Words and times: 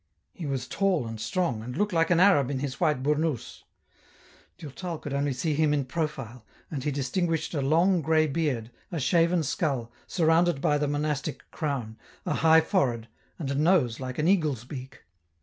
He 0.33 0.47
was 0.47 0.67
tall 0.67 1.05
and 1.05 1.21
strong, 1.21 1.61
and 1.61 1.77
looked 1.77 1.93
like 1.93 2.09
an 2.09 2.19
Arab 2.19 2.49
in 2.49 2.57
his 2.57 2.79
white 2.79 3.03
burnous, 3.03 3.65
Durtal 4.57 4.97
could 4.97 5.13
only 5.13 5.31
see 5.31 5.53
him 5.53 5.75
in 5.75 5.85
profile, 5.85 6.43
and 6.71 6.83
he 6.83 6.89
distinguished 6.89 7.53
a 7.53 7.61
long 7.61 8.01
grey 8.01 8.25
beard, 8.25 8.71
a 8.91 8.99
shaven 8.99 9.43
skull, 9.43 9.91
surrounded 10.07 10.59
by 10.59 10.79
the 10.79 10.87
monastic 10.87 11.43
crown, 11.51 11.99
a 12.25 12.33
high 12.33 12.61
forehead, 12.61 13.09
and 13.37 13.51
a 13.51 13.53
nose 13.53 13.99
like 13.99 14.17
an 14.17 14.27
eagle's 14.27 14.63
beak. 14.63 15.03